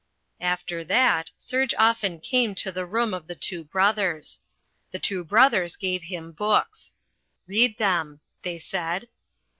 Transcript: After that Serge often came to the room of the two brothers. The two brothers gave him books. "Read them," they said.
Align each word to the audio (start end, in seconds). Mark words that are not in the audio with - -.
After 0.39 0.83
that 0.85 1.29
Serge 1.37 1.75
often 1.77 2.19
came 2.19 2.55
to 2.55 2.71
the 2.71 2.87
room 2.87 3.13
of 3.13 3.27
the 3.27 3.35
two 3.35 3.63
brothers. 3.63 4.39
The 4.91 4.97
two 4.97 5.23
brothers 5.23 5.75
gave 5.75 6.01
him 6.01 6.31
books. 6.31 6.95
"Read 7.47 7.77
them," 7.77 8.21
they 8.41 8.57
said. 8.57 9.09